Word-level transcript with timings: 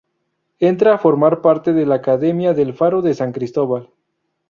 Entra 0.69 0.89
a 0.95 0.97
formar 0.97 1.41
parte 1.41 1.73
de 1.73 1.85
la 1.85 1.93
Academia 1.93 2.55
del 2.55 2.73
Faro 2.73 3.03
de 3.03 3.13
San 3.13 3.31
Cristóbal. 3.33 3.91